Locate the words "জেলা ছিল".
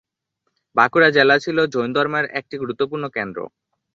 1.09-1.57